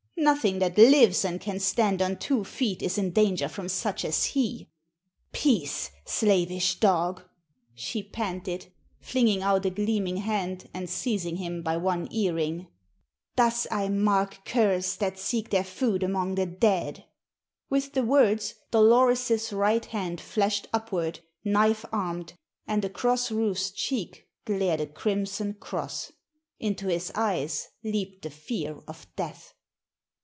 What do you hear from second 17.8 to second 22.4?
the words Dolores's right hand flashed upward, knife armed,